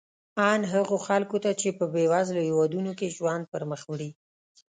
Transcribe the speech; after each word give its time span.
ان 0.51 0.61
هغو 0.73 0.97
خلکو 1.07 1.37
ته 1.43 1.51
چې 1.61 1.67
په 1.77 1.85
بېوزلو 1.93 2.41
هېوادونو 2.49 2.91
کې 2.99 3.13
ژوند 3.17 3.43
پرمخ 3.51 3.81
وړي. 3.87 4.09